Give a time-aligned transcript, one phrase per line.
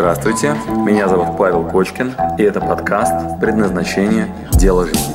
[0.00, 0.54] Здравствуйте,
[0.86, 4.34] меня зовут Павел Кочкин, и это подкаст «Предназначение.
[4.52, 5.12] Дело жизни».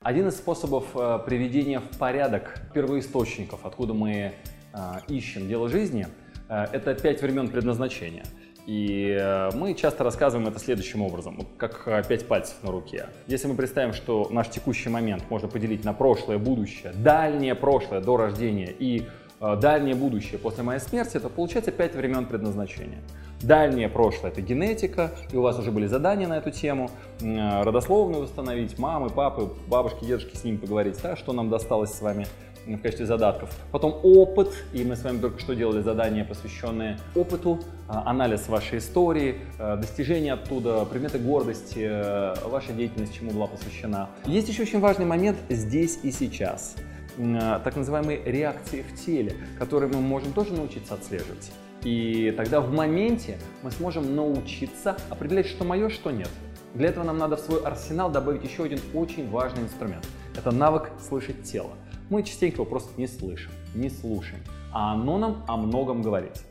[0.00, 4.32] Один из способов э, приведения в порядок первоисточников, откуда мы
[4.72, 4.78] э,
[5.08, 6.06] ищем дело жизни,
[6.48, 8.24] э, это пять времен предназначения–
[8.66, 13.08] и э, мы часто рассказываем это следующим образом, как э, пять пальцев на руке.
[13.26, 18.16] Если мы представим, что наш текущий момент можно поделить на прошлое, будущее, дальнее прошлое до
[18.16, 19.06] рождения и
[19.40, 23.00] э, дальнее будущее после моей смерти, то получается пять времен предназначения.
[23.42, 26.90] Дальнее прошлое– это генетика, и у вас уже были задания на эту тему.
[27.20, 32.26] Родословную восстановить, мамы, папы, бабушки, дедушки, с ними поговорить, да, что нам досталось с вами
[32.66, 33.50] в качестве задатков.
[33.70, 38.78] Потом опыт, и мы с вами только что делали задания, посвященные опыту, а, анализ вашей
[38.78, 44.08] истории, а, достижения оттуда, предметы гордости, а, ваша деятельность чему была посвящена.
[44.26, 46.76] Есть еще очень важный момент здесь и сейчас
[47.16, 51.52] так называемые реакции в теле, которые мы можем тоже научиться отслеживать.
[51.84, 56.30] И тогда в моменте мы сможем научиться определять, что мое, что нет.
[56.74, 60.04] Для этого нам надо в свой арсенал добавить еще один очень важный инструмент.
[60.36, 61.70] Это навык слышать тело
[62.10, 64.42] мы частенько его просто не слышим, не слушаем,
[64.72, 66.42] а оно нам о многом говорит.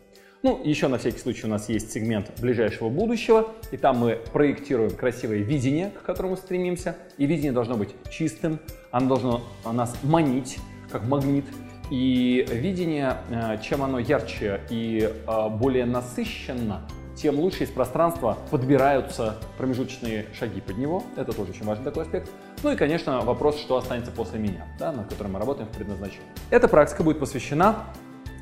[0.44, 4.92] Ну, еще на всякий случай у нас есть сегмент ближайшего будущего, и там мы проектируем
[4.92, 8.60] красивое видение, к которому стремимся, и видение должно быть чистым,
[8.92, 10.58] оно должно нас манить,
[10.92, 11.46] как магнит,
[11.90, 16.82] и видение, э, чем оно ярче и э, более насыщенно,
[17.16, 21.04] тем лучше из пространства подбираются промежуточные шаги под него.
[21.16, 22.30] Это тоже очень важный такой аспект.
[22.64, 26.24] Ну и, конечно, вопрос, что останется после меня, да, над которым мы работаем в предназначении.
[26.50, 27.84] Эта практика будет посвящена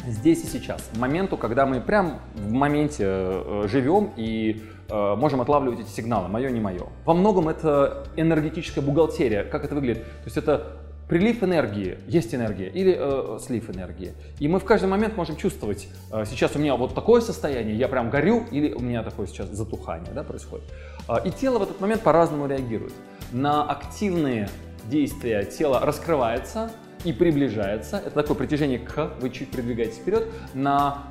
[0.05, 5.79] здесь и сейчас, моменту, когда мы прям в моменте э, живем и э, можем отлавливать
[5.79, 6.83] эти сигналы, мое, не мое.
[7.03, 9.43] Во многом это энергетическая бухгалтерия.
[9.43, 10.03] Как это выглядит?
[10.03, 10.80] То есть это
[11.11, 14.13] прилив энергии, есть энергия, или э, слив энергии.
[14.39, 17.89] И мы в каждый момент можем чувствовать, э, сейчас у меня вот такое состояние, я
[17.89, 20.63] прям горю, или у меня такое сейчас затухание да, происходит.
[21.09, 22.93] Э, и тело в этот момент по-разному реагирует.
[23.33, 24.47] На активные
[24.85, 26.71] действия тело раскрывается,
[27.03, 27.97] и приближается.
[27.97, 30.27] Это такое притяжение к, вы чуть придвигаетесь вперед.
[30.53, 31.03] На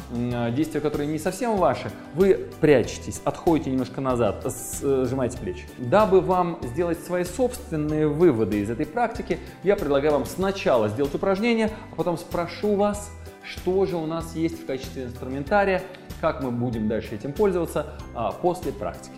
[0.51, 5.65] действия, которые не совсем ваши, вы прячетесь, отходите немножко назад, э, сжимаете плечи.
[5.79, 11.71] Дабы вам сделать свои собственные выводы из этой практики, я предлагаю вам сначала сделать упражнение,
[11.93, 13.11] а потом спрошу вас,
[13.45, 15.83] что же у нас есть в качестве инструментария,
[16.21, 19.15] как мы будем дальше этим пользоваться а, после практики.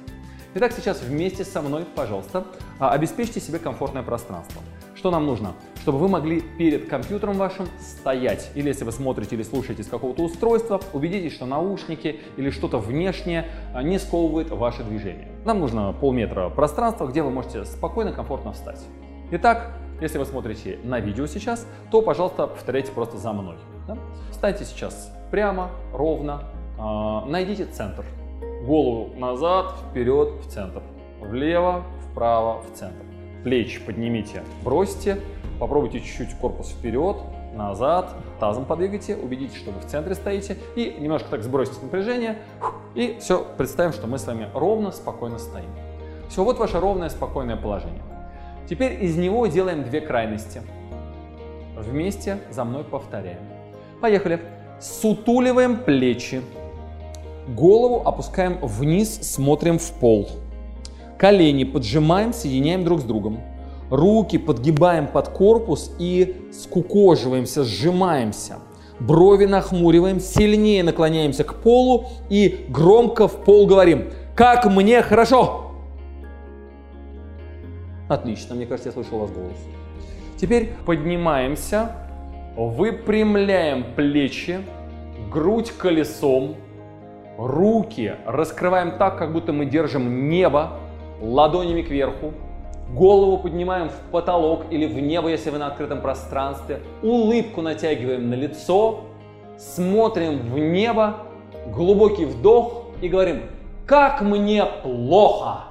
[0.55, 2.45] Итак, сейчас вместе со мной, пожалуйста,
[2.79, 4.63] а, обеспечьте себе комфортное пространство.
[4.95, 5.55] Что нам нужно?
[5.83, 8.53] Чтобы вы могли перед компьютером вашим стоять.
[8.55, 13.49] Или если вы смотрите или слушаете с какого-то устройства, убедитесь, что наушники или что-то внешнее
[13.75, 15.27] а, не сковывает ваше движение.
[15.45, 18.81] Нам нужно полметра пространства, где вы можете спокойно, комфортно встать.
[19.33, 23.57] Итак, если вы смотрите на видео сейчас, то, пожалуйста, повторяйте просто за мной.
[23.89, 23.99] Да?
[24.31, 26.45] Встаньте сейчас прямо, ровно,
[26.79, 28.05] э, найдите центр.
[28.65, 30.81] Голову назад, вперед, в центр.
[31.21, 33.05] Влево, вправо, в центр.
[33.43, 35.19] Плечи поднимите, бросьте,
[35.63, 37.19] попробуйте чуть-чуть корпус вперед,
[37.55, 42.39] назад, тазом подвигайте, убедитесь, что вы в центре стоите и немножко так сбросьте напряжение
[42.97, 45.71] и все, представим, что мы с вами ровно, спокойно стоим.
[46.29, 48.03] Все, вот ваше ровное, спокойное положение.
[48.69, 50.63] Теперь из него делаем две крайности.
[51.77, 53.39] Вместе за мной повторяем.
[54.01, 54.41] Поехали.
[54.81, 56.43] Сутуливаем плечи.
[57.47, 60.29] Голову опускаем вниз, смотрим в пол.
[61.19, 63.39] Колени поджимаем, соединяем друг с другом.
[63.93, 68.55] Руки подгибаем под корпус и скукоживаемся, сжимаемся.
[68.99, 75.73] Брови нахмуриваем, сильнее наклоняемся к полу и громко в пол говорим «Как мне хорошо!»
[78.09, 79.59] Отлично, мне кажется, я слышал вас голос.
[80.41, 81.95] Теперь поднимаемся,
[82.57, 84.61] выпрямляем плечи,
[85.31, 86.57] грудь колесом,
[87.37, 90.79] руки раскрываем так, как будто мы держим небо
[91.21, 92.33] ладонями кверху,
[92.91, 98.35] голову поднимаем в потолок или в небо, если вы на открытом пространстве, улыбку натягиваем на
[98.35, 99.05] лицо,
[99.57, 101.27] смотрим в небо,
[101.69, 103.43] глубокий вдох и говорим,
[103.87, 105.65] как мне плохо.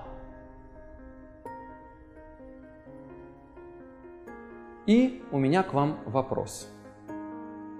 [4.87, 6.67] И у меня к вам вопрос.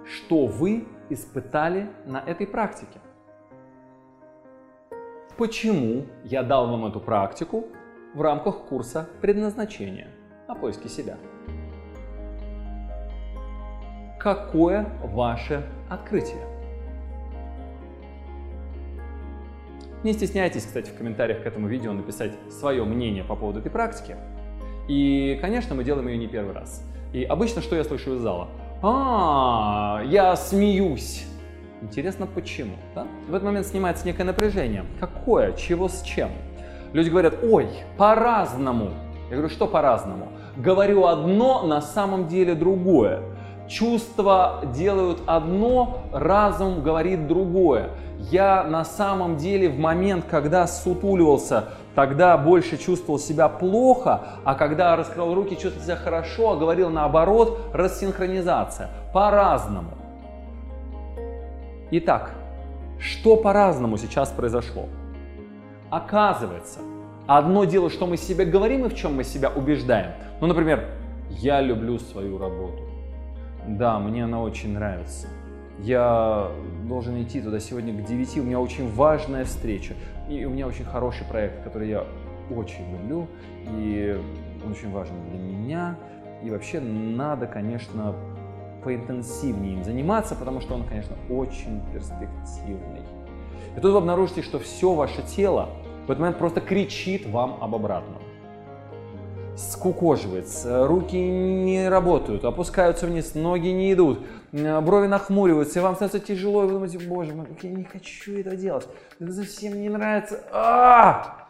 [0.04, 3.00] Что вы испытали на этой практике?
[5.36, 7.66] Почему я дал вам эту практику
[8.14, 10.08] в рамках курса предназначения
[10.46, 11.16] о поиске себя?
[14.18, 16.46] Какое ваше открытие?
[20.04, 24.16] Не стесняйтесь, кстати, в комментариях к этому видео написать свое мнение по поводу этой практики.
[24.88, 26.84] И, конечно, мы делаем ее не первый раз.
[27.12, 28.48] И обычно что я слышу из зала?
[28.82, 31.24] А, я смеюсь.
[31.82, 32.74] Интересно, почему?
[32.94, 33.06] Да?
[33.28, 34.84] В этот момент снимается некое напряжение.
[34.98, 35.52] Какое?
[35.52, 36.30] Чего с чем?
[36.92, 38.90] Люди говорят, ой, по-разному.
[39.30, 40.28] Я говорю, что по-разному?
[40.56, 43.22] Говорю одно, на самом деле другое.
[43.66, 47.90] Чувства делают одно, разум говорит другое.
[48.18, 54.94] Я на самом деле в момент, когда сутуливался, тогда больше чувствовал себя плохо, а когда
[54.94, 58.90] раскрыл руки, чувствовал себя хорошо, а говорил наоборот, рассинхронизация.
[59.14, 59.92] По-разному.
[61.90, 62.32] Итак,
[62.98, 64.84] что по-разному сейчас произошло?
[65.92, 66.80] Оказывается,
[67.26, 70.12] одно дело, что мы себе говорим и в чем мы себя убеждаем.
[70.40, 70.88] Ну, например,
[71.28, 72.82] я люблю свою работу.
[73.68, 75.26] Да, мне она очень нравится.
[75.80, 76.48] Я
[76.88, 79.92] должен идти туда сегодня к 9, у меня очень важная встреча.
[80.30, 82.06] И у меня очень хороший проект, который я
[82.50, 83.26] очень люблю,
[83.78, 84.18] и
[84.64, 85.96] он очень важен для меня.
[86.42, 88.14] И вообще надо, конечно,
[88.82, 93.02] поинтенсивнее им заниматься, потому что он, конечно, очень перспективный.
[93.76, 95.68] И тут вы обнаружите, что все ваше тело
[96.06, 98.22] в этот момент просто кричит вам об обратном.
[99.56, 104.20] Скукоживается, руки не работают, опускаются вниз, ноги не идут,
[104.50, 108.56] брови нахмуриваются, и вам становится тяжело, и вы думаете, боже мой, я не хочу это
[108.56, 108.88] делать,
[109.20, 110.42] это совсем не нравится.
[110.52, 111.48] А!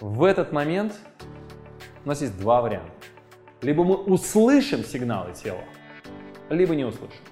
[0.00, 0.94] В этот момент
[2.04, 2.90] у нас есть два варианта.
[3.62, 5.62] Либо мы услышим сигналы тела,
[6.50, 7.22] либо не услышим.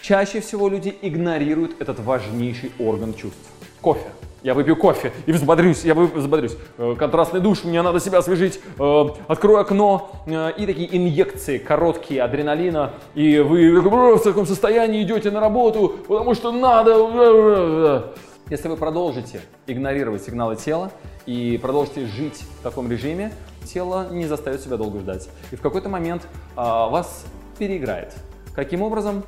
[0.00, 3.50] Чаще всего люди игнорируют этот важнейший орган чувств.
[3.80, 4.08] Кофе.
[4.42, 6.56] Я выпью кофе и взбодрюсь, я взбодрюсь.
[6.78, 8.60] Э, контрастный душ, мне надо себя освежить.
[8.78, 12.92] Э, открою окно э, и такие инъекции короткие адреналина.
[13.14, 18.12] И вы в таком состоянии идете на работу, потому что надо.
[18.48, 20.90] Если вы продолжите игнорировать сигналы тела
[21.26, 23.32] и продолжите жить в таком режиме,
[23.64, 25.28] тело не заставит себя долго ждать.
[25.50, 26.26] И в какой-то момент
[26.56, 27.26] а, вас
[27.58, 28.14] переиграет.
[28.54, 29.24] Каким образом?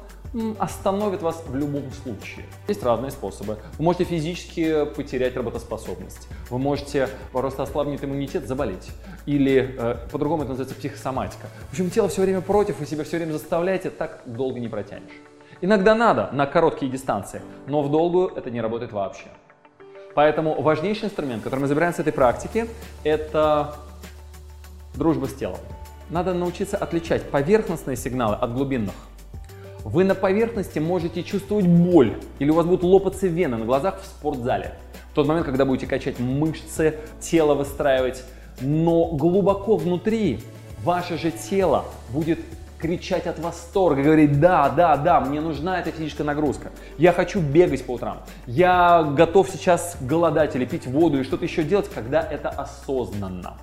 [0.59, 2.47] Остановит вас в любом случае.
[2.69, 3.59] Есть разные способы.
[3.79, 6.29] Вы можете физически потерять работоспособность.
[6.50, 8.91] Вы можете просто ослабнет иммунитет, заболеть.
[9.27, 11.49] Или э, по-другому это называется психосоматика.
[11.69, 15.11] В общем, тело все время против, вы себя все время заставляете, так долго не протянешь.
[15.61, 19.26] Иногда надо на короткие дистанции, но в долгую это не работает вообще.
[20.15, 22.67] Поэтому важнейший инструмент, который мы забираем с этой практики,
[23.05, 23.76] это
[24.94, 25.59] дружба с телом.
[26.09, 28.94] Надо научиться отличать поверхностные сигналы от глубинных.
[29.85, 34.06] Вы на поверхности можете чувствовать боль или у вас будут лопаться вены на глазах в
[34.06, 34.75] спортзале.
[35.11, 38.23] В тот момент, когда будете качать мышцы, тело выстраивать.
[38.61, 40.41] Но глубоко внутри
[40.85, 42.38] ваше же тело будет
[42.79, 46.71] кричать от восторга, говорить, да, да, да, мне нужна эта физическая нагрузка.
[46.97, 48.23] Я хочу бегать по утрам.
[48.47, 53.59] Я готов сейчас голодать или пить воду и что-то еще делать, когда это осознанно.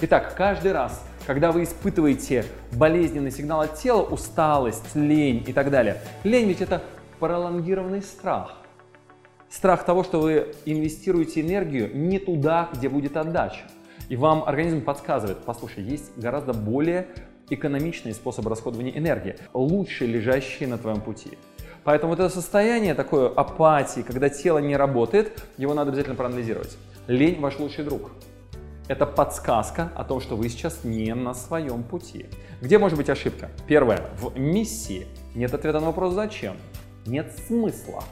[0.00, 6.00] Итак, каждый раз, когда вы испытываете болезненный сигнал от тела, усталость, лень и так далее,
[6.22, 6.82] лень ведь это
[7.18, 8.58] пролонгированный страх.
[9.50, 13.62] Страх того, что вы инвестируете энергию не туда, где будет отдача.
[14.08, 17.08] И вам организм подсказывает, послушай, есть гораздо более
[17.50, 21.30] экономичные способы расходования энергии, лучше лежащие на твоем пути.
[21.84, 26.76] Поэтому вот это состояние такой апатии, когда тело не работает, его надо обязательно проанализировать.
[27.06, 28.10] Лень ваш лучший друг.
[28.88, 32.26] Это подсказка о том, что вы сейчас не на своем пути.
[32.60, 33.50] Где может быть ошибка?
[33.66, 34.00] Первое.
[34.20, 36.56] В миссии нет ответа на вопрос «зачем?».
[37.04, 38.04] Нет смысла.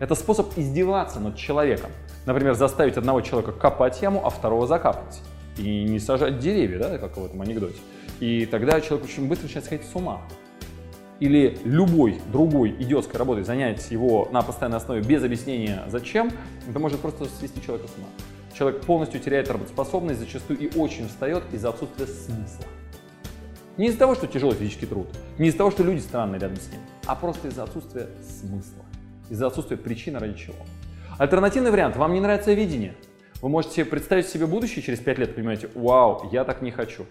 [0.00, 1.92] Это способ издеваться над человеком.
[2.26, 5.20] Например, заставить одного человека копать яму, а второго закапывать.
[5.56, 7.78] И не сажать деревья, да, как в этом анекдоте.
[8.18, 10.22] И тогда человек очень быстро начинает сходить с ума.
[11.20, 16.32] Или любой другой идиотской работой занять его на постоянной основе без объяснения зачем,
[16.68, 18.08] это может просто свести человека с ума
[18.56, 22.64] человек полностью теряет работоспособность, зачастую и очень устает из-за отсутствия смысла.
[23.76, 26.70] Не из-за того, что тяжелый физический труд, не из-за того, что люди странные рядом с
[26.70, 28.84] ним, а просто из-за отсутствия смысла,
[29.30, 30.56] из-за отсутствия причины ради чего.
[31.18, 31.96] Альтернативный вариант.
[31.96, 32.94] Вам не нравится видение.
[33.42, 37.06] Вы можете представить себе будущее через 5 лет, понимаете, вау, я так не хочу.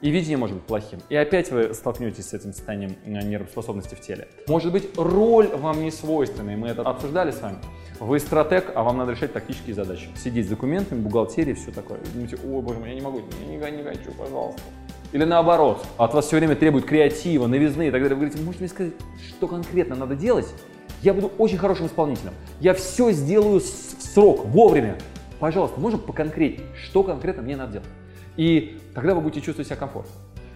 [0.00, 1.00] И видение может быть плохим.
[1.08, 4.28] И опять вы столкнетесь с этим состоянием э, неработоспособности в теле.
[4.46, 7.56] Может быть, роль вам не свойственна, и мы это обсуждали с вами.
[7.98, 10.08] Вы стратег, а вам надо решать тактические задачи.
[10.16, 11.98] Сидеть с документами, бухгалтерией, все такое.
[11.98, 14.62] И думаете, о, боже мой, я не могу, я не, не хочу, пожалуйста.
[15.10, 18.16] Или наоборот, от вас все время требуют креатива, новизны и так далее.
[18.16, 18.92] Вы говорите, можете мне сказать,
[19.26, 20.46] что конкретно надо делать?
[21.02, 22.34] Я буду очень хорошим исполнителем.
[22.60, 24.96] Я все сделаю в срок, вовремя.
[25.40, 27.88] Пожалуйста, можно поконкретнее, что конкретно мне надо делать?
[28.38, 30.12] И тогда вы будете чувствовать себя комфортно.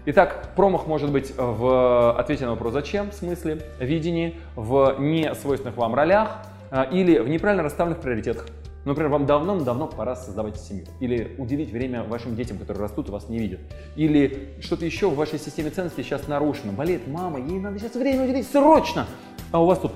[0.07, 5.95] Итак, промах может быть в ответе на вопрос «зачем?», в смысле, видении, в несвойственных вам
[5.95, 6.39] ролях,
[6.71, 8.47] а, или в неправильно расставленных приоритетах.
[8.85, 10.87] Например, вам давно-давно пора создавать семью.
[11.01, 13.61] Или уделить время вашим детям, которые растут и вас не видят.
[13.97, 16.73] Или что-то еще в вашей системе ценностей сейчас нарушено.
[16.73, 19.07] Болеет мама, ей надо сейчас время уделить срочно.
[19.51, 19.93] А у вас тут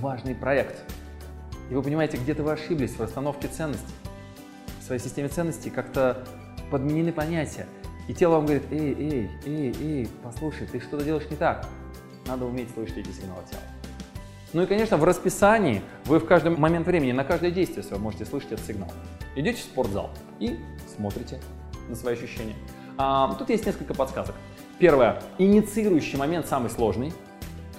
[0.00, 0.82] важный проект.
[1.70, 3.94] И вы понимаете, где-то вы ошиблись в расстановке ценностей.
[4.80, 6.26] В своей системе ценностей как-то
[6.70, 7.66] подменены понятия.
[8.08, 11.68] И тело вам говорит, эй, эй, эй, эй, послушай, ты что-то делаешь не так.
[12.26, 13.62] Надо уметь слышать эти сигналы тела.
[14.52, 18.24] Ну и, конечно, в расписании вы в каждый момент времени, на каждое действие свое можете
[18.24, 18.88] слышать этот сигнал.
[19.36, 20.10] Идете в спортзал
[20.40, 20.58] и
[20.96, 21.40] смотрите
[21.88, 22.56] на свои ощущения.
[22.98, 24.34] А, тут есть несколько подсказок.
[24.78, 25.22] Первое.
[25.38, 27.12] Инициирующий момент самый сложный.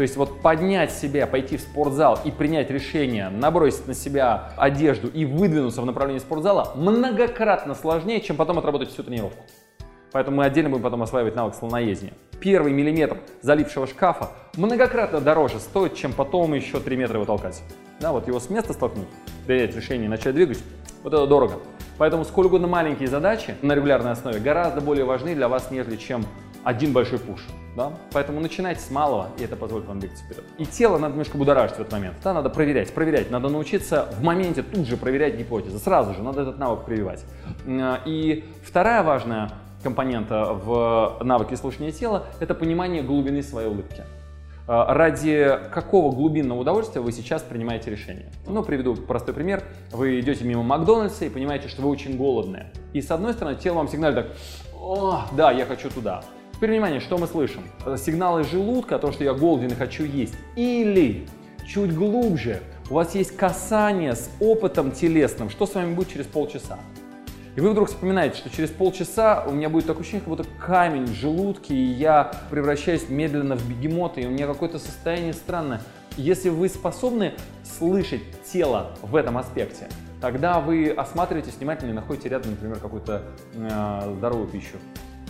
[0.02, 5.08] То есть вот поднять себя, пойти в спортзал и принять решение, набросить на себя одежду
[5.08, 9.44] и выдвинуться в направлении спортзала многократно сложнее, чем потом отработать всю тренировку.
[10.12, 12.16] Поэтому мы отдельно будем потом осваивать навык слоноездения.
[12.40, 17.62] Первый миллиметр залившего шкафа многократно дороже стоит, чем потом еще 3 метра его толкать.
[18.00, 19.08] Да, вот его с места столкнуть,
[19.46, 20.58] принять решение начать двигать,
[21.04, 21.60] вот это дорого.
[22.00, 26.26] Поэтому сколь угодно маленькие задачи на регулярной основе гораздо более важны для вас, нежели чем
[26.64, 27.42] один большой пуш.
[27.76, 27.94] Да?
[28.12, 30.44] Поэтому начинайте с малого, и это позволит вам двигаться вперед.
[30.58, 32.18] И тело надо немножко будоражить в этот момент.
[32.24, 33.32] Да, надо проверять, проверять.
[33.32, 35.80] Надо научиться в моменте тут же проверять гипотезы.
[35.80, 37.24] Сразу же надо этот навык прививать.
[38.06, 39.52] И вторая важная
[39.84, 44.04] компонента в навыке слушания тела– это понимание глубины своей улыбки.
[44.68, 48.32] А, ради какого глубинного удовольствия вы сейчас принимаете решение?
[48.48, 49.64] Ну, приведу простой пример.
[49.92, 52.72] Вы идете мимо Макдональдса и понимаете, что вы очень голодные.
[52.94, 54.28] И с одной стороны, тело вам сигналит так,
[54.80, 56.24] о, да, я хочу туда.
[56.62, 57.64] Теперь внимание, что мы слышим?
[57.98, 60.36] Сигналы желудка, то, что я голоден и хочу есть.
[60.56, 61.28] Или
[61.66, 65.50] чуть глубже, у вас есть касание с опытом телесным.
[65.50, 66.78] Что с вами будет через полчаса?
[67.56, 71.06] И вы вдруг вспоминаете, что через полчаса у меня будет такое ощущение, как будто камень
[71.06, 75.82] в желудке, и я превращаюсь медленно в бегемота, и у меня какое-то состояние странное.
[76.16, 79.88] Если вы способны слышать тело в этом аспекте,
[80.22, 83.24] тогда вы осматриваетесь внимательно и находите рядом, например, какую-то
[83.56, 84.78] э, здоровую пищу,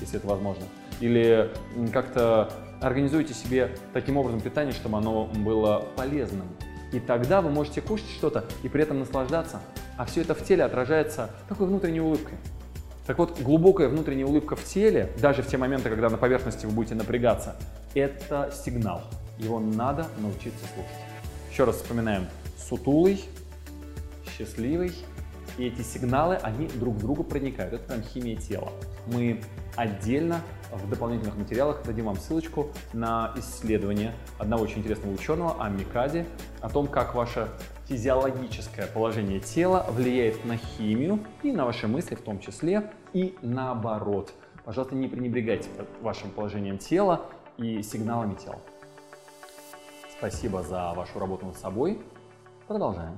[0.02, 0.66] если это возможно.
[1.02, 1.52] Или
[1.92, 6.48] как-то организуйте себе таким образом питание, чтобы оно было полезным.
[6.94, 9.62] И тогда вы можете кушать что-то и при этом наслаждаться
[10.02, 12.36] а все это в теле отражается такой внутренней улыбкой.
[13.06, 16.72] Так вот, глубокая внутренняя улыбка в теле, даже в те моменты, когда на поверхности вы
[16.72, 17.56] будете напрягаться,
[17.94, 19.04] это сигнал.
[19.38, 20.92] Его надо научиться слушать.
[21.52, 22.26] Еще раз вспоминаем.
[22.58, 23.24] Сутулый,
[24.28, 24.92] счастливый.
[25.60, 27.74] И эти сигналы, они друг в друга проникают.
[27.74, 28.72] Это прям химия тела.
[29.06, 29.42] Мы
[29.76, 30.42] отдельно
[30.72, 36.26] в дополнительных материалах дадим вам ссылочку на исследование одного очень интересного ученого, Аммикади,
[36.62, 37.50] о том, как ваше
[37.88, 44.34] физиологическое положение тела влияет на химию и на ваши мысли в том числе, и наоборот.
[44.64, 45.70] Пожалуйста, не пренебрегайте
[46.02, 47.26] вашим положением тела
[47.58, 48.60] и сигналами тела.
[50.18, 52.00] Спасибо за вашу работу над собой.
[52.68, 53.18] Продолжаем.